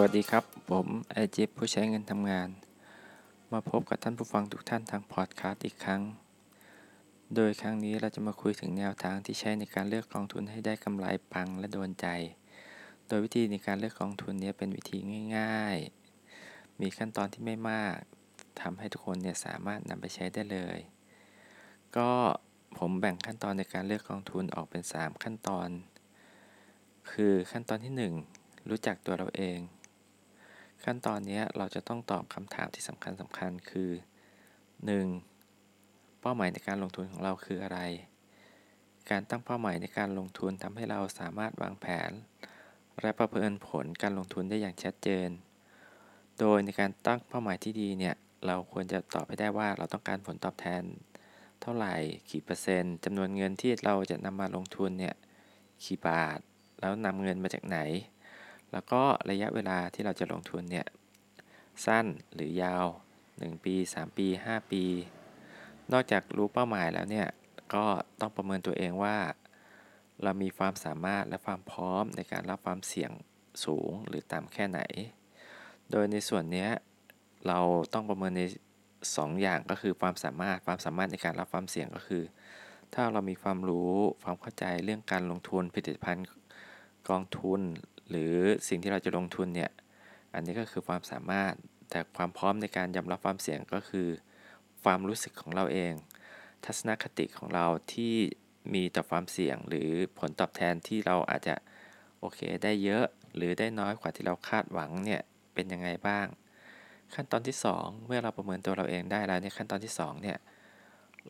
[0.00, 2.48] วัสดีครับ ผมไอจิบผู้ใช้เงินทำงาน
[3.52, 6.02] มาพบกับท่านผู้ฟังทุกท่านทางพอดคาสต์อีกครั้ง
[7.34, 12.06] โดยครั้งนี้เราจะมาคุยถึงแนวทางที่ใช้ในการเลือกกองทุนให้ได้กำไรปังและโดนใจ
[13.06, 14.98] โดยวิธีในการเลือกกองทุนนี้เป็นวิธี
[15.36, 15.76] ง่าย
[16.30, 17.96] ๆ มีขั้นตอนที่ไม่มาก
[18.60, 20.78] ทำให้ทุกคนเนี่ยสามารถนำไปใช้ได้เลย
[21.96, 22.10] ก็
[22.78, 25.68] ผมแบ่งขั้นตอนในการเลือกกองทุนออกเป็น 3 ขั้นตอน
[27.10, 27.94] คือขั้นตอนที่
[28.34, 29.60] 1รู้จักตัวเราเอง
[30.84, 33.90] ขั้นตอนนี้เราจะต้องตอบคำถามที่สำคัญสำคัญคือ
[35.06, 36.20] 1.
[36.20, 37.78] เป้าหมายในการลงทุนของเราคืออะไร
[39.10, 42.10] การตั้งเป้าหมายในการลงทุนทำให้เราสามารถวางแผน
[43.00, 45.28] และประเมินผลการลงทุนได้อย่างชัดเจน
[46.40, 48.14] โดยในการตั้งเป้าหมายที่ดีเนี่ย
[48.46, 50.82] เราควรจะตอบให้ได้ว่าเราต้องการผลตอบแทน
[51.60, 51.94] เท่าไหร่
[52.30, 55.14] กี่เปอร์เซ็นต์จำนวนเงินที่เราจะนำมาลงทุนเนี่ย
[55.84, 56.38] กี่บาท
[56.80, 57.78] แล้วนำเงินมาจากไหน
[58.72, 60.86] แล้วก็ระยะเวลาที่เราจะลงทุนเนี่ย
[61.86, 62.86] สั้นหรือยาว
[63.26, 64.84] 1 ปี 3 ปี 5 ปี
[65.92, 67.28] นอกจากรู้เป้าหมายแล้วเนี่ย
[67.74, 67.84] ก็
[68.20, 69.16] ต้องประเมินตัวเองว่า
[70.22, 73.10] เรามีความสามารถและความพร้อมในการรับความเสี่ยง
[73.64, 74.80] สูงหรือต่ำแค่ไหน
[75.90, 76.68] โดยในส่วนนี้
[77.46, 77.58] เรา
[77.92, 78.42] ต้องประเมินใน
[78.92, 82.22] 2 อย่างก็คือความสามารถความสามารถในการรับความเสี่ยงก็คือ
[82.94, 83.92] ถ้าเรามีความรู้
[84.24, 86.26] ความเข้าใจเรื่องการลงทุนผลิตภัณฑ์
[87.08, 87.60] กองทุน
[88.12, 88.34] หรือ
[88.68, 89.70] สิ่งที่เราจะลงทุนเนี่ย
[90.34, 91.52] อันนี้ก็คือความสามารถ
[91.90, 94.08] แต่ความพร้อมในการยอมรับความเสี่ยงก็คือ
[94.82, 95.92] ความรู้สึกของเราเอง
[96.64, 98.14] ทัศนคติของเราที่
[98.74, 101.54] มีต่อความเสี่ยง หรือผลตอบแทนที่เราอาจจะ
[102.18, 103.04] โอเคได้เยอะ
[103.36, 105.20] หรือได้น้อยกว่าที่เราคาดหวังเนี่ย
[105.54, 106.26] เป็นยังไงบ้าง
[107.14, 110.38] ขั้นตอนที่ 2 เมื่อเราประเมินตัวเราเองได้แล้วเนี่ยขั้นตอนที่2เนี่ย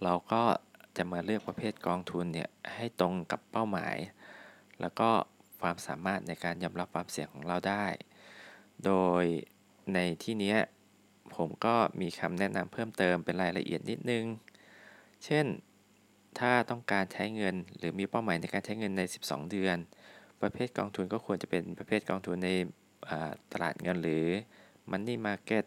[0.03, 0.42] เราก็
[0.97, 3.97] จะมาเลือกประเภทกองทุนเนี่ยให้ตรงกับเป้าหมาย
[4.80, 5.10] แล้วก็
[5.62, 7.87] ความสามารถในการยอมรับความเสี่ยงของเราได้
[8.84, 8.93] โด
[9.23, 9.25] ย
[9.95, 10.55] ในที่นี้
[11.37, 14.25] ผมก็มีคำแนะนำเพิ่มเติมเป็นรายละเอียดนิดนึง
[15.25, 15.47] เช่น
[16.39, 19.77] ถ้าต้องการใช้เงิน หรือมีเป้าหมายในการใช้เงินใน 12 เดือน
[20.41, 22.51] ประเภทกองทุนก็ควรจะเป็นประเภทกองทุนใน
[23.53, 24.27] ตลาดเงินหรือ
[24.91, 25.65] Money Market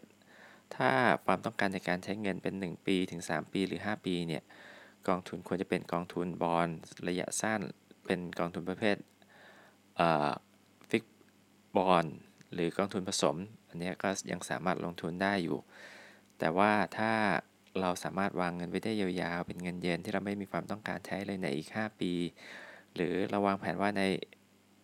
[0.76, 0.90] ถ้า
[1.26, 4.42] ความต้องการในการใช้เงินเป็น 1 ปีถึง 3 ปีหรือ 5 ปีเนี่ย
[5.08, 6.68] กองทุนควรจะเป็นกองทุนบอล
[7.08, 7.60] ระยะสั้น
[8.04, 8.96] เป็นกองทุนประเภท
[10.90, 11.04] ฟิก
[11.76, 12.06] บอล
[12.54, 13.36] หรือกองทุนผสม
[13.68, 15.58] อันนี้ก็ยังสามารถลงทุนได้อยู่
[16.38, 17.12] แต่ว่าถ้า
[17.80, 22.12] เราสามารถวางเงินไว้ได้ยาวๆ เป็นเงินเย็นที่เราไม่มีความต้องการใช้เลยในอีก 5 ปี
[22.94, 24.02] หรือเราวางแผนว่าใน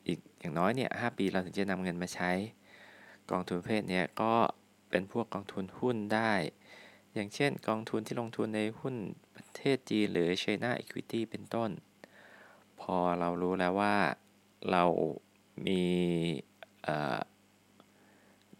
[0.06, 2.30] อีกอย่างน้อยเนี่ยหปีเราถึงจะนำเงินมาใช้
[3.30, 4.34] กองทุนประเภทนี้ก็
[4.90, 6.32] เป็นพวกกองทุนหุ้นได้
[7.14, 8.94] อย่างเช่นกองทุนที่ลงทุนในหุ้น
[9.34, 11.70] ประเทศจีนหรือ China Equity เป็นต้น
[12.80, 13.96] พอเรารู้แล้วว่า
[14.70, 14.84] เรา
[15.66, 15.82] มี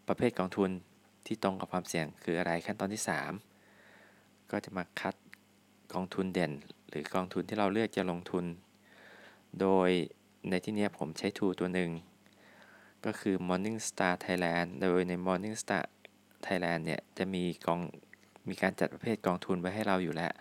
[0.07, 0.69] ประเภทกองทุน
[1.25, 3.03] ที่ตรงกับความเสี่ยงคืออะไรขั้นตอนที่
[3.77, 5.15] 3 ก็จะมาคัด
[5.93, 6.51] กองทุนเด่น
[6.89, 8.45] หรือกองทุนที่เราเลือกจะลงทุน
[9.61, 9.89] โดย
[10.49, 11.91] ในที่นี้ผมใช้ทูตัวหนึ่ง
[13.05, 15.83] ก็คือ Morningstar Thailand โดยใน Morningstar
[16.45, 17.79] Thailand เนี่ยจะมีกอง
[18.49, 20.33] มีการจัดประเภทกองทุนไว้ให้เราอยู่แล้ว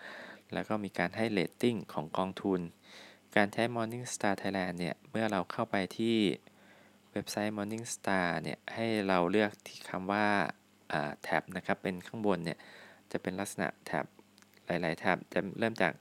[0.53, 2.61] แล้วก็มีการให้เรตติ้งของกองทุน
[3.37, 6.17] การใช้ Morningstar Thailand เนี่ย เมื่อเราเข้าไปที่
[7.13, 10.27] เว็บไซต์ Morningstar เนี่ย ให้เราเลือกที่คำว่า
[11.23, 12.59] tab นะครับ เป็นข้างบนเนี่ย
[13.13, 14.05] จะเป็นลักษณะ tab
[14.67, 15.93] หลาย ๆ tab จะเริ่มจาก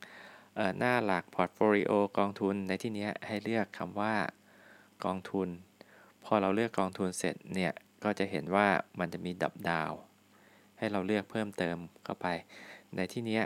[0.78, 4.16] หน้าหลัก portfolio กองทุนในที่นี้ให้เลือกคำว่า
[5.06, 5.50] กองทุน
[6.24, 8.68] พอเราเลือกกองทุนเสร็จเนี่ย ก็จะเห็นว่า
[9.00, 9.92] มันจะมีดับดาว
[10.78, 12.28] ให้เราเลือกเพิ่มเติมเข้าไป
[12.96, 13.40] ในที่นี้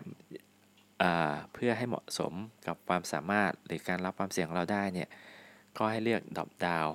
[1.54, 2.34] เพื่อให้เหมาะสม
[2.68, 5.10] กับความสามารถหรือการรับความเสี่ยงของเราได้เนี่ย
[5.78, 6.88] ก็ให้เลือกระดับดาว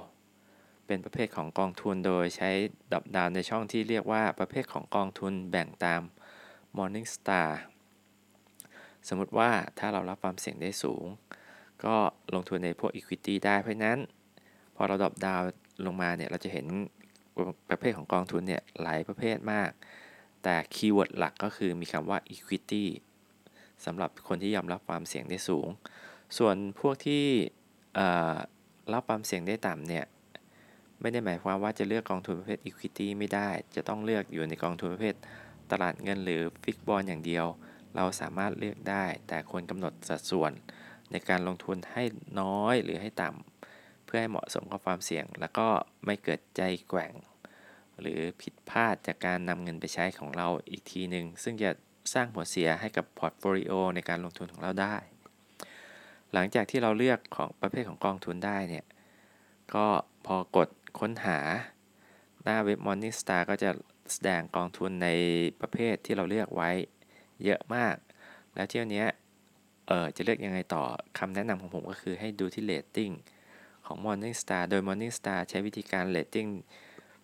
[0.87, 2.51] เป็นประเภทของกองทุนโดยใช้
[2.93, 6.03] ดับดาวในช่องที่เรียกว่าประเภทของกองทุนแบ่งตาม
[6.77, 7.49] Morningstar
[9.09, 11.07] สมมติว่าถ้าเรารับความเสี่ยงได้สูง
[11.85, 11.95] ก็
[12.35, 13.99] ลงทุนในพวก Equity ได้เพราะนั้น
[14.77, 15.43] พอเราดับดาว
[15.87, 16.67] ลงมาเนี่ยเราจะเห็น
[17.71, 19.71] ประเภทของกองทุนเนี่ยหลายประเภทมาก
[20.43, 22.85] แต่คีย์เวิร์ดหลักก็คือมีคำว่า Equity
[23.85, 25.69] สำหรับคนที่ยอมรับความเสี่ยงได้สูง
[26.39, 27.25] ส่วนพวกที่
[28.93, 30.05] รับความเสี่ยงได้ต่ำเนี่ย
[31.01, 35.17] ไม่ได้หมายความว่าจะเลือกกองทุนประเภท Equity ไม่ได้ จะต้องเลือกอยู่ในกองทุนประเภท
[35.71, 37.47] ตลาดเงินหรือฟิกบอลอย่างเดียว
[37.97, 40.53] เราสามารถเลือกได้ แต่ควรกำหนดสัดส่วน
[41.11, 42.03] ในการลงทุนให้
[42.41, 45.67] น้อยหรือให้ต่ำเพื่อให้เหมาะสมกับความเสี่ยง แล้วก็
[46.05, 47.13] ไม่เกิดใจแกว่ง
[48.01, 51.71] หรือผิดพลาดจากการนำเงินไปใช้ของเราอีกทีหนึ่งซึ่งจะ
[52.13, 54.95] สร้างผลเสียให้กับ portfolio ในการลงทุนของเราได้
[56.33, 58.85] หลังจากที่เราเลือกของประเภทของกองทุนได้เนี่ย
[59.75, 59.87] ก็
[60.27, 60.69] พอกด
[61.01, 61.39] ค้นหา
[62.43, 63.71] หน้าเว็บ Morningstar ก็จะ
[64.13, 65.09] แสดงกองทุนใน
[65.61, 66.71] ประเภทที่เราเลือกไว้
[67.45, 67.97] เยอะมาก
[68.55, 69.05] แล้วเที่ยวนี้
[69.87, 70.83] เออจะเลือกยังไงต่อ
[71.19, 73.11] คำแนะนำของผมก็คือให้ดูที่เรตติ้ง
[73.87, 76.49] ของ Morningstar โดย Morningstar ใช้วิธีการเรตติ้ง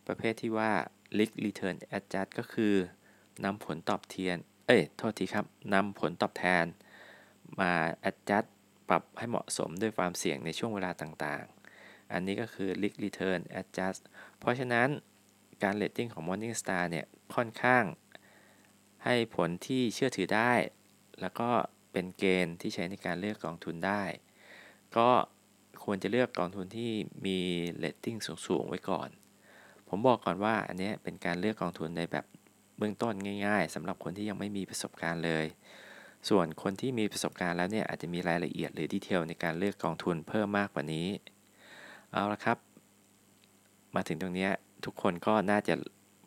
[0.07, 0.73] ประเภทที่ว่า
[1.19, 2.75] Risk Return Adjust ก็คือ
[3.45, 4.39] นำผลตอบเทียน
[4.69, 6.65] เอ้ย โทษทีครับนำผลตอบแทน
[7.61, 7.73] มา
[8.09, 8.47] adjust
[8.89, 14.01] ปรับให้เหมาะสมด้วยความเสี่ยงในช่วงเวลาต่างๆ อันนี้ก็คือ Risk Return Adjust
[14.39, 14.89] เพราะฉะนั้น
[15.63, 17.85] การเรตติ้งของ Morningstar เนี่ยค่อนข้าง
[19.05, 20.53] ให้ผลที่เชื่อถือได้
[21.21, 21.49] แล้วก็
[21.93, 24.03] เป็นเกณฑ์ที่ใช้ในการเลือกกองทุนได้
[24.97, 25.09] ก็
[25.85, 26.93] ควรจะเลือกกองทุนที่
[27.27, 27.39] มี
[27.79, 28.17] เรตติ้ง
[28.47, 29.09] สูง ๆ ไว้ก่อน
[29.89, 32.27] ผมบอกก่อนว่าอันนี้เป็นการเลือกกองทุนในแบบ
[32.79, 33.15] เบื้องต้น
[33.47, 35.47] ง่าย ๆสำหรับคนที่ยังไม่มีประสบการณ์เลย
[36.29, 41.09] ส่วนคนที่มีประสบการณ์แล้วเนี่ยอาจจะมีรายละเอียดหรือดีเทลในการเลือกกองทุนเพิ่มมากกว่านี้
[42.13, 42.59] เอาละครับ
[43.95, 44.49] มาถึงตรงนี้
[44.85, 45.75] ทุกคนก็น่าจะ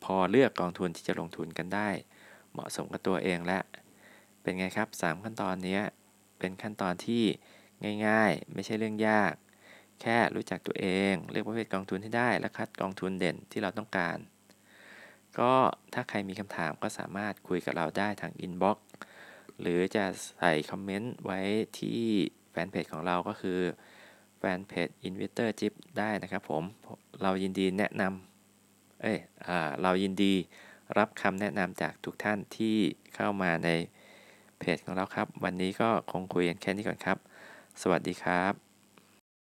[0.03, 1.89] พอเลือกกองทุนที่จะลงทุนกันได้
[2.51, 3.59] เหมาะสมกับตัวเองและ
[4.41, 5.79] เป็นไงครับ 3 ขั้นตอนนี้
[6.39, 7.23] เป็นขั้นตอนที่
[8.07, 9.33] ง่ายๆ ไม่ใช่เรื่องยาก
[10.01, 14.17] แค่รู้จักตัวเอง เลือกประเภทกองทุนให้ได้และคัดกองทุนเด่นที่เราต้องการ
[15.39, 15.53] ก็
[15.93, 18.85] ถ้าใครมีคำถามก็สามารถคุยกับเราได้ทาง inbox
[19.61, 20.05] หรือจะ
[20.39, 21.39] ใส่คอมเมนต์ไว้
[21.79, 22.01] ที่
[22.51, 23.59] แฟนเพจของเราก็คือ
[24.37, 26.63] fanpage Investor Jeep ได้นะครับผม
[27.21, 29.17] เรายินดีแนะนำเอ้ย
[29.81, 30.33] เรายินดี
[30.97, 32.75] รับคำแนะนำจากทุกท่านที่
[33.15, 33.69] เข้ามาใน
[34.59, 37.17] เพจของเราครับ วันนี้ก็คงคุยกันแค่นี้ก่อนครับ
[37.81, 38.68] สวัสดีครับ